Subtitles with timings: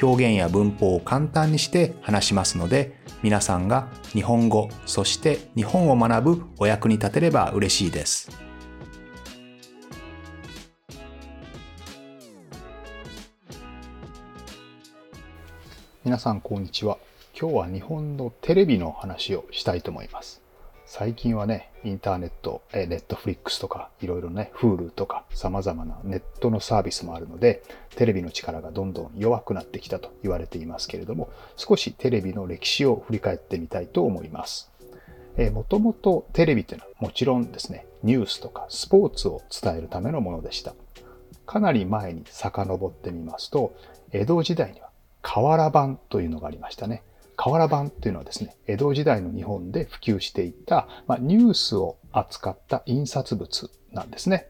[0.00, 8.30] 表現や文法を簡単にして話しますので皆さんが日本語そして日本を学ぶお役に立てれば嬉しいです。
[16.04, 16.98] 皆さんこんにちは。
[17.40, 20.41] 今日は日本のテレビの話をしたいと思います。
[20.94, 27.62] 最近はね、インターネット、えネットフリックスとか、いろいろね、Hulu とか、様々なネットのサービスもあるので、
[27.96, 34.70] テレビの力がどんどん弱くなってきたと言われていますけれども、少しテレビの歴史を振り返ってみたいと思います。
[35.38, 40.74] えもともとテレビというのはもちろんですね、ニュースとかスポーツを伝えるためのものでした。
[41.46, 43.74] かなり前に遡ってみますと、
[44.10, 44.90] 江戸時代には
[45.22, 47.02] 瓦版というのがありましたね。
[47.44, 54.46] 瓦版というのはですね、江戸時代の日本で普及していった、まあ、ニュースを扱った印刷物なんですね。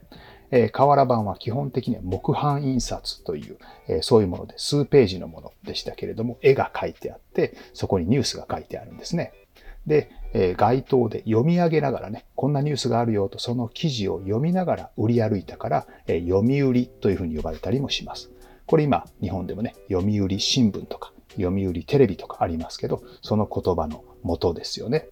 [0.51, 9.33] えー、瓦版は基本的には木版印刷という、えー、そういうもので数ページのものでしたけれども、絵が描いてあって、そこにニュースが書いてあるんですね。
[9.87, 18.29] で、えー、街頭で読み上げながらね、こんなニュースがあるよとその記事を読みながら売り歩いたから、えー、読売というふうに呼ばれたりもします。
[18.67, 25.09] これ今、日本でもね、読売新聞とか、読売テレビとかありますけど、その言葉の元ですよね。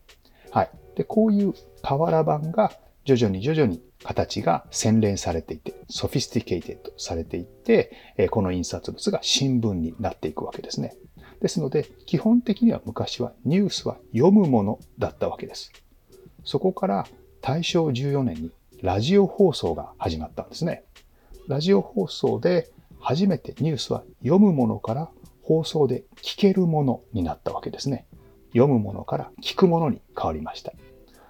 [0.51, 0.69] はい。
[0.95, 2.71] で、こういう瓦版が
[3.05, 10.95] 徐々に徐々に形が洗練されていて、 sophisticated されていって、この印刷物が新聞になっていくわけですね。
[11.41, 15.71] ですので、基本的には昔はニュースは読むものだったわけです。
[16.43, 17.07] そこから
[17.41, 18.51] 大正14年に
[18.81, 20.83] ラジオ放送が始まったんですね。
[21.47, 22.69] ラジオ放送で
[22.99, 25.09] 初めてニュースは読むものから
[25.51, 28.05] 放送で聞けるものになったわけですね。
[28.53, 30.71] 読むものから聞くものに変わりました。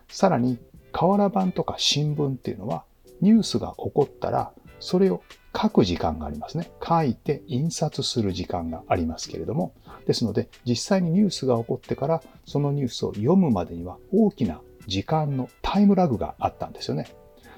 [0.09, 0.59] さらに、
[0.91, 2.83] 瓦版とか新聞っていうのは、
[3.21, 5.23] ニュースが起こったら、それを
[5.59, 6.69] 書く時間がありますね。
[6.87, 9.73] 書いて印刷する時間がありますけれども、
[10.05, 17.07] ですので、実際にニュースが起こってから、そのニュースを読むまでには大きな時間のタイムラグがあったんですよね。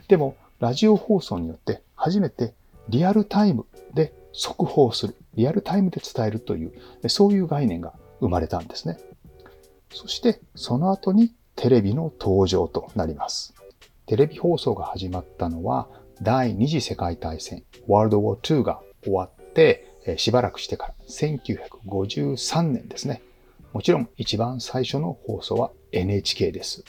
[0.07, 2.53] でも、ラジオ放送によって初めて
[2.87, 5.15] リアルタイムで速報する。
[5.35, 6.73] リアルタイムで伝えるという、
[7.07, 8.97] そういう概念が生まれたんですね。
[9.93, 13.53] そしてその後にテレビの登場となります。
[14.05, 15.87] テレビ放送が始まったのは
[16.21, 23.21] 第二次世界大戦、ワールドウォー2が終わって、しばらくしてから1953年ですね。
[23.71, 26.83] もちろん一番最初の放送は NHK です。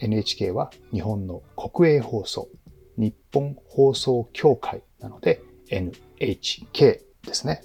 [0.00, 2.48] NHK は日本の国営放送、
[2.96, 7.62] 日本放送協会なので N HK ですね。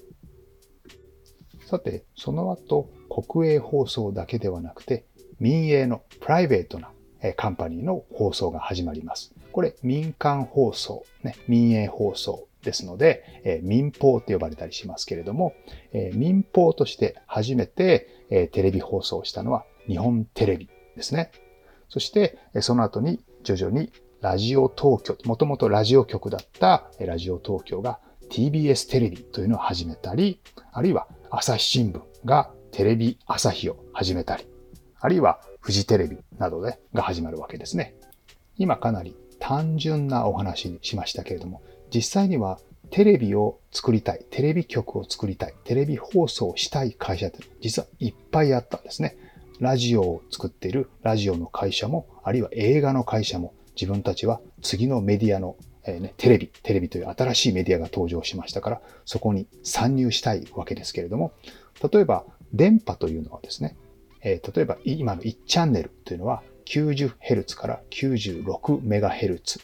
[1.65, 5.05] さて、その後、国営放送だけではなくて、
[5.39, 6.91] 民営のプライベートな
[7.35, 9.33] カンパニーの放送が始まります。
[9.51, 15.53] これ、民間放送、ね、民営放送ですので、え民放って呼ばれたりしますけれども、
[15.91, 21.31] え民放として初めて、えテレビ放送したのは日本テレビですね。
[21.89, 27.99] そして、その後に徐々にラジオ東京、もともとラジオ局だったラジオ東京が
[28.33, 34.47] TBS テレビというのを始めたり、あるいは朝日新聞がテレビ朝日を始めたり、
[34.99, 37.93] あるいはフジテレビなどでが始まるわけですね。
[38.57, 41.61] 今かなり単純なお話にしましたけれども、
[41.93, 49.15] 実際にはテレビを作りたい、テレビ局を作りたい、テレビ放送をしたい会社って実はいっぱいあったんですね。
[49.59, 55.55] ラジオを作っているラジオの会社も、あるいは映画の会社も、自分たちは次のメディアの
[55.85, 61.33] えー、ね、テレビ、テレビという新しいメディアが登場しましたから、そこに参入したいわけですけれども、
[61.91, 63.75] 例えば、電波というのはですね、
[64.21, 69.61] えー、例えば今の1チャンネルというのは 90Hz から 96MHz。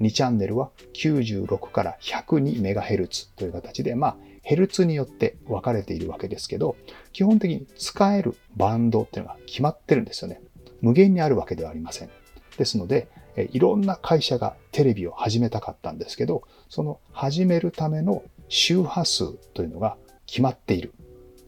[0.00, 6.76] 2チャンネルは96から 102MHz という形で、まあ、ヘルツによって分かれているわけですけど、
[7.12, 10.40] 基本的に使えるバンドっていうのが決まってるんですよね。
[10.80, 12.10] 無限にあるわけではありません。
[12.58, 13.08] ですので、
[13.52, 19.96] いろんな会社がテレビを始めたかったんですけど、その始めるための周波数というのが
[20.26, 20.92] 決まっている。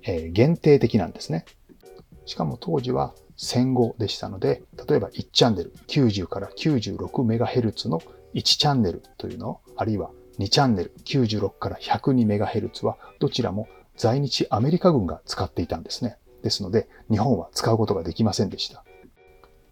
[0.07, 1.45] えー、限定的なんですね。
[2.27, 8.03] しかも当時は戦後でしたので、例えば1チャンネル、90から 96MHz の
[8.35, 16.17] 1チャンネルというのあるいは2チャンネル、96から 102MHz はどちらも在日アメリカ軍が使っていたんですね。
[16.43, 18.85] ですので、日本は使うことができませんでした。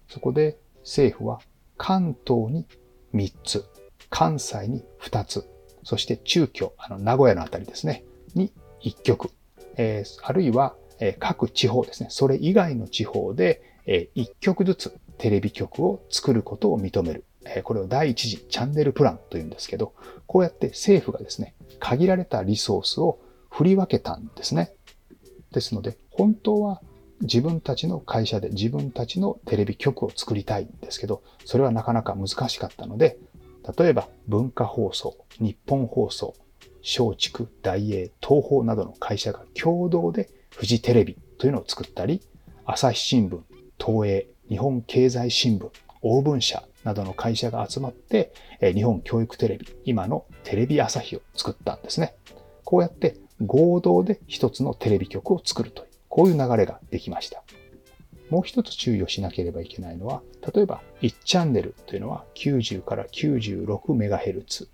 [0.09, 1.41] そこで政府は
[1.77, 2.67] 関東に
[3.15, 3.65] 3つ、
[4.11, 5.49] 関西に2つ、
[5.85, 8.53] そして中京、あの、名古屋のあたりですね、に
[8.83, 9.31] 1局、
[9.77, 17.25] えー、あるいは、え、各地方ですね、それ以外の地方で、え、1局ずつテレビ局を作ることを認める。
[17.45, 19.95] えこれを第一次チャンネルプランというんですけど、
[20.27, 23.19] こうやって政府がですね、限られたリソースを
[23.51, 24.73] 振り分けたんですね。
[25.51, 26.81] ですので、本当は
[27.23, 33.19] 自分たちの会社で自分たちのテレビ局を作りたいんですけど、それはなかなか難しかったので、
[33.79, 36.35] 例えば文化放送、日本放送、
[36.83, 42.21] 松竹、大英、東宝などの会社が共同でフジテレビというのを作ったり、
[42.65, 43.41] 朝日新聞、
[43.79, 45.71] 東映、日本経済新聞、
[46.03, 52.15] オーブン社などの会社が集まって、日本教育テレビ、今のテレビ朝日を作ったんですね。
[52.65, 57.43] こうやって合同で一つのテレビ局を作るという、こういう流れができました。
[58.29, 60.21] もう一つ注意をしなければいけないのは、
[60.55, 64.69] 例えば1チャンネルというのは90から 96MHz、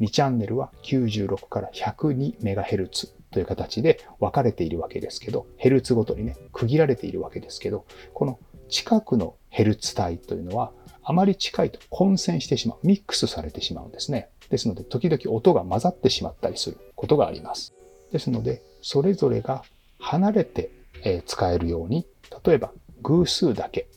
[0.00, 8.38] 2チャンネルは96から 102MHz という形で分かれているわけですけど、ヘルツごとにね、区切られているわけですけど、この
[8.70, 14.30] 近くのヘルツ帯というのは、あまり近いと混戦してしまう、ミックスされてしまうんですね。
[14.48, 17.74] ですので、時々音が混ざってしまったりすることがあります。
[18.10, 19.64] ですので、それぞれが
[19.98, 22.06] 離れてえ使えるように、
[22.44, 22.72] 例えば
[23.02, 23.88] 偶数だけ。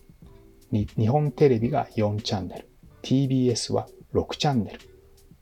[0.71, 2.69] 日本テレビが4チャンネル、
[3.03, 4.79] TBS は6チャンネル、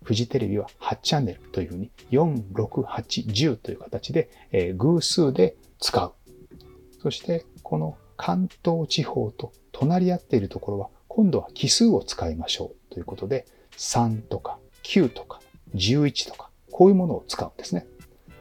[0.04, 6.14] フジテレビは8チャンネルというふうに4、6、8、10という形で、え偶数で使う。
[7.02, 13.46] そしてこの関東地方と隣り合っているところは今度は奇数を使いましょうということで
[13.78, 15.40] 3とか9とか
[15.74, 17.86] 11とかこういうものを使うんですね。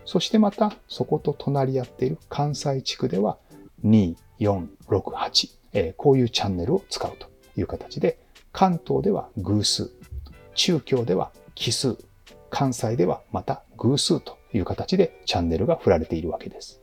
[0.08, 3.36] そしてまたそこと隣り合っている関西地区では
[3.84, 7.28] 2、4、6、8、え、こういうチャンネルを使うと
[7.58, 8.18] いう形で
[8.50, 9.90] 関東では偶数、
[10.54, 11.98] 中京では奇数、
[12.48, 16.80] 関西ではまた偶数という形でチャンネルが振られているわけです。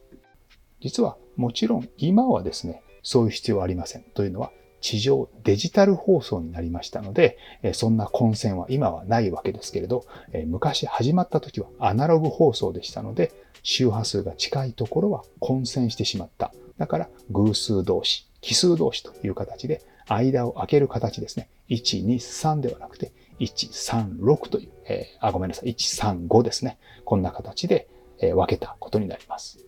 [0.79, 4.03] 実はもちろん今はですね、そういう必要はありません。
[4.03, 4.51] というのは
[4.85, 7.39] 地上デジタル放送になりましたので、
[7.73, 10.05] そんな混戦は今はないわけですけれど、
[10.45, 13.31] 昔始まった時はアナログ放送でしたので、
[13.63, 16.53] 周波数が近いところは混戦してしまった。
[16.77, 21.49] だから偶数同士、奇数同士という形で間を空ける形ですね。
[21.69, 26.77] 1、2、3ではなくて、1、3、6という、えー、あ、ごめんなさい、1、3、5ですね。
[27.05, 27.87] こんな形で、
[28.19, 29.65] えー、分けたことになります。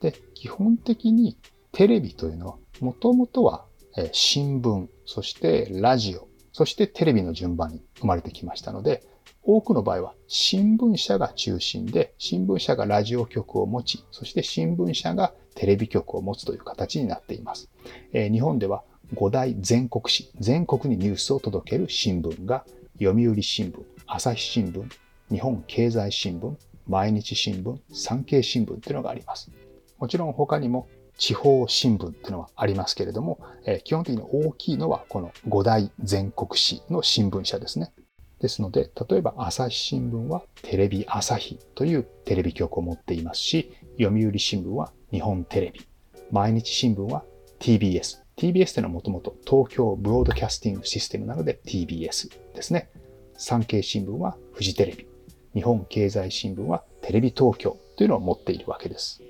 [0.00, 1.36] で、基本的に
[1.72, 9.02] テレビというのは、もともとは、えー、新聞、そしてラジオ、そしてテレビの順番に生まれてきましたので、
[9.42, 17.70] 多くの場合は新聞社が中心で、新聞社がラジオ局を持ち、そして新聞社がテレビ局を持つという形になっています。
[18.12, 22.66] えー、日本では5大全国紙、全国にニュースを届ける新聞が
[23.00, 24.84] 読売新聞、朝日新聞、
[25.30, 26.54] 日本経済新聞、
[26.86, 29.50] 毎日新聞、産経新聞というのがあります。
[29.98, 30.88] もちろん他にも
[31.18, 37.92] 地方新聞っていうのはありますけれども、え、基本的に大きいのはこの5大全国紙の新聞社ですね。
[38.40, 45.80] ですので、例えば朝日新聞はテレビ朝日というテレビ局を持っていますし、読売新聞は日本テレビ、
[46.30, 47.24] 毎日新聞は
[47.58, 52.90] TBS、TBS というのはもともと東京ブロードキャスティングシステムなので TBS ですね。
[53.36, 55.08] 産経新聞はフジテレビ。
[55.54, 59.20] 日本経済新聞はテレビ東京というのを持っているわけです。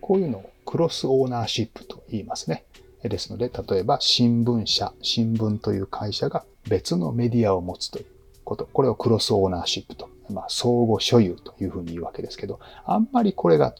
[0.00, 2.66] こういうのをクロスオーナーシップと言いますね。
[3.02, 8.06] ですので、例えば新聞社、新聞という会社が別のメディアを持つという
[8.44, 8.68] こと。
[8.70, 13.74] これをクロスオーナーシップと、まあ、相互所有というふうに言うわけですけど、あんまりこれが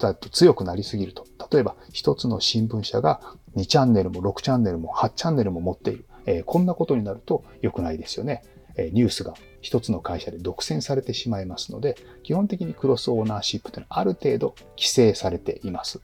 [0.00, 3.20] だと強くなりすぎると、例えば一つの新聞社が
[3.54, 6.06] 2チャンネルも6チャンネルも8チャンネルも持っている。
[6.26, 8.42] えー、こんなことになると良くないですよね。
[8.76, 16.00] え、ニュースが一つの会社で独占されてしまいますので、基本的にクロスオーナーシップというのはある程度規制されています。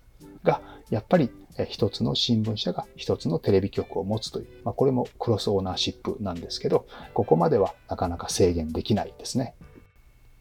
[0.48, 1.30] が、やっぱり
[1.68, 9.54] 一つの新聞社が一つのテレビ局を持つという、まあ、これもクロスオーナーシップなんですけど、ここまではなかなか制限できないですね。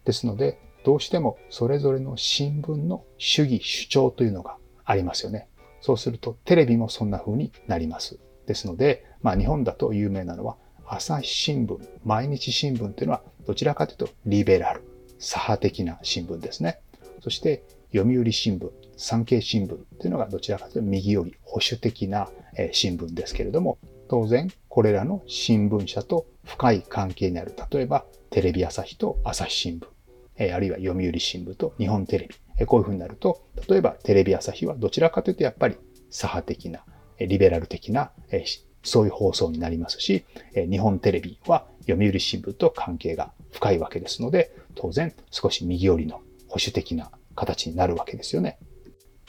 [0.05, 5.49] ですので、どうしてもそれぞれの新聞の主義主張というのがありますよね。
[5.81, 8.19] そうするとテレビもそんな風になります。
[8.45, 14.83] ですので、まあ日本だと有名なのは朝日新聞、毎日新聞というのはどちらかというとリベラル、
[15.19, 16.79] 左派的な新聞ですね。
[17.21, 17.63] そして
[17.93, 22.29] 読売新聞、産経新聞というのがどちらかというと右寄り保守的な
[22.71, 23.77] 新聞ですけれども、
[24.09, 35.77] 当然これらの新聞社と深い関係にある、例えばテレビ朝日と朝日新聞、あるいは読売新聞と日本テレビ、こういうふうになると、例えばテレビ朝日はどちらかというとやっぱり
[36.09, 36.83] 左派的な、
[37.19, 38.11] リベラル的な、
[38.83, 48.59] そういう放送になりますし、日本テレビは読売新聞と関係が深いわけですので、当然少し右寄りの保守的な形になるわけですよね。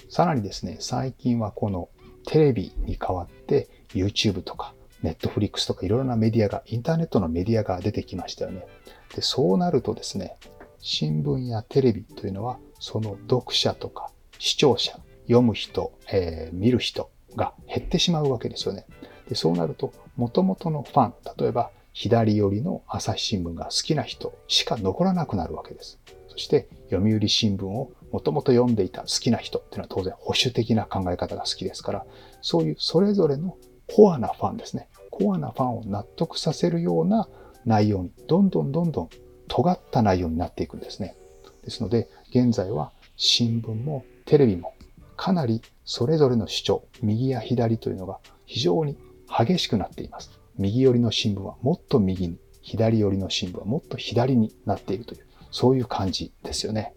[0.08, 1.90] さらにですね、最近はこの
[2.26, 4.74] テレビに代わって YouTube とか
[5.04, 8.66] Netflix とかいろいろなメディアが、インターネットのメディアが出てきましたよね。
[9.14, 10.36] で、そうなるとですね、
[10.80, 18.86] 新聞やテレビというのは、その読者とか視聴者、読む人、えー、見る人が減ってしまうわけですよね。
[19.28, 25.98] でそうなると、元々のファン、例えば左寄りの朝日新聞が好きな人しか残らなくなるわけです。
[26.28, 32.06] そして読売新聞をもともと読んでいた好きな人っていうのは当然保守的な考え方が好きですから、
[32.40, 33.56] そういうそれぞれの
[33.88, 34.88] コアなファンですね。
[35.10, 37.28] コアなファンを納得させるような
[37.66, 39.08] 内容に、どんどんどんどん
[39.48, 41.16] 尖った内容になっていくんですね。
[41.64, 44.72] ですので、現在は新聞もテレビも
[45.16, 50.37] かなりそれぞれの主張、右や左というのが非常に激しくなっています。
[50.58, 56.94] 右寄りの新聞はもっと右に、左寄りの新聞はもっと左になっているという、そういう感じですよね。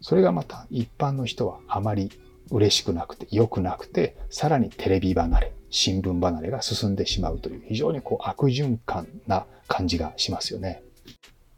[0.00, 2.10] それがまた一般の人はあまり
[2.50, 10.82] 嬉しくなくて良くなくて、さらにテレビ離れ、新聞離れが進んでしまうという非常にこう悪循環な感じがしますよね。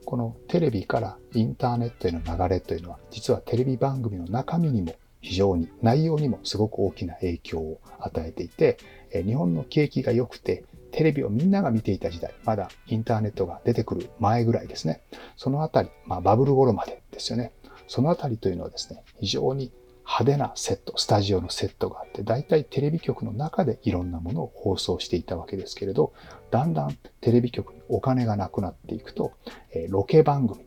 [0.04, 8.78] このテレビからインターネットへの流れというのは実はテレビ番組の中身にも非常に内容にもすごく大きな影響を与えていて
[9.12, 15.02] 日本の景気が良くてテレビをみんなが見ていた時代まだインターネットが出てくる前ぐらいですね。
[15.36, 17.52] そのあたり、まあ、バブル頃までですよね。
[17.88, 19.72] そのあたりというのはですね非常に
[20.04, 26.12] 派手なセット、スタジオのセットがあって、大体テレビ局の中でいろんなものを放送していたわけですけれど、
[26.50, 29.32] だんだんテレビ局にお金がなくなっていくと、
[29.72, 30.66] えロケ番組、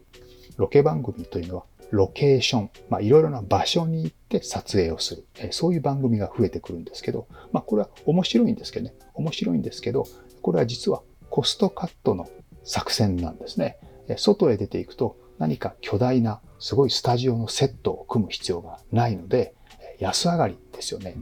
[0.57, 10.05] ロケ番組というのはロケーション、まあ、いろいろな場所に行って撮影をする、えそういう番組が増えてくるんですけど、まあ、これは面白いんですけどね、面白いんですけど、
[10.41, 12.29] これは実はコストカットの
[12.63, 13.77] 作戦なんですね。
[14.17, 19.53] 外へ出ていくと何か巨大なすごいスタジオのセットを組む必要がないので、
[19.99, 21.15] 安上がりですよね。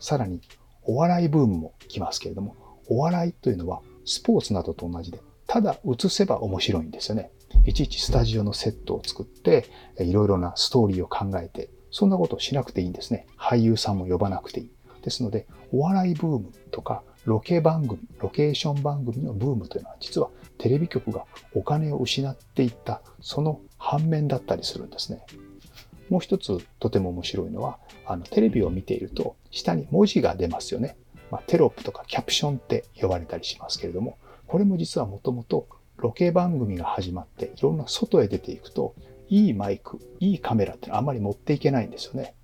[0.00, 0.40] さらに、
[0.82, 2.56] お笑いブームも来ますけれども、
[2.88, 7.30] お笑いというのはスポーツなどと同じで、ただ映せば面白いんですよね。
[7.66, 9.66] いちいちスタジオのセットを作って、
[9.98, 13.26] いろいろなストーリーを考えて、そんなことをしなくていいんですね。
[13.38, 14.70] 俳優さんも呼ばなくていい。
[15.02, 25.24] ですので、お笑いブームとか、ロケ番組、ロケーション番組のブームというのは、実はテレビ局がお金を失っていった、その反面だったりするんですね。
[26.10, 30.96] もう一つとても面白いのは、あのテレビを見ていると下に文字が出ますよね。
[31.30, 35.66] まあ、テロップとかキャプションって呼ばれたりしますけれども、これも実はもともと
[36.04, 38.94] ロケ番組が始まっていろんな外へ出ていくと、
[39.30, 42.34] いいマイク、いいカメラってあんまり持っていけないんですよね。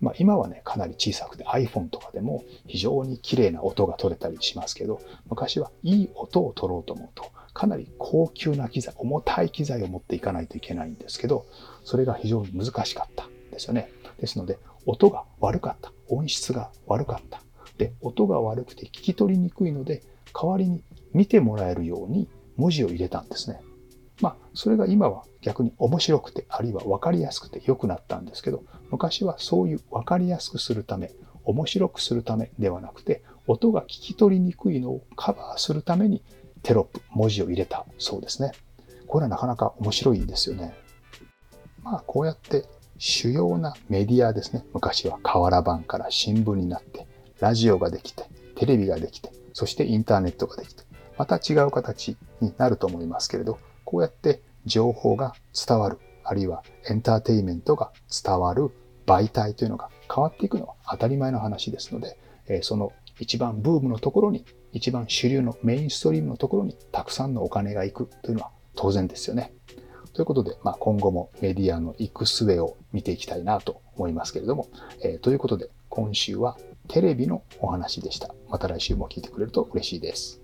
[0.00, 11.44] まあ、今はね、かなり小さくて iPhone とかでも非常に綺麗な音が取れたりしますけど、昔はいい音を取ろうと思うと、かなり高級な機材、重たい機材を持っていかないといけないんですけど、
[11.84, 13.92] それが非常に難しかったんですよね。
[14.18, 15.92] ですので、音が悪かった。
[16.08, 17.42] 音質が悪かった。
[17.76, 23.60] で、音が悪くて聞き取りにくいので、代わりに見てもらえるように文字を入れたんですね。
[24.20, 31.10] まあ、それが今は逆に面白くて、あるいは分かりやすくて良くなったんですけど、昔はそういう分かりやすくするため、
[31.44, 36.22] 面白くするためではなくて、音が聞き取りにくいのをカバーするために
[36.62, 38.52] テロップ、文字を入れたそうですね。
[39.06, 40.74] これはなかなか面白いんですよね。
[41.82, 42.66] まあ、こうやって
[42.98, 44.64] 主要なメディアですね。
[44.74, 47.06] 昔は瓦版から新聞になって、
[47.40, 48.24] ラジオができて、
[48.56, 50.82] テレビができて、そしてインターネットができて、
[51.20, 55.34] また違う形になると思いますけれど、こうやって情報が
[55.66, 57.92] 伝わる、あるいはエンターテイメントが
[58.24, 58.70] 伝わる
[59.04, 69.52] 媒体というのが変わっていくのは当たり前の話ですので、その一番ブームのところに、一番主流のメインストリームのところにたくさんのお金が行くというのは当然ですよね。
[70.14, 74.68] ということで、まあ、今後もメディアの行く末を見ていきたいなと思いますけれども、
[75.04, 76.56] えー、ということで今週は
[76.88, 78.34] テレビのお話でした。
[78.48, 80.39] また来週も聞いてくれると嬉しいです。